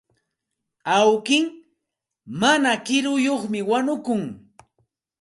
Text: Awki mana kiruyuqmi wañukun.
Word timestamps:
Awki 0.95 1.39
mana 2.41 2.71
kiruyuqmi 2.85 3.59
wañukun. 3.69 4.23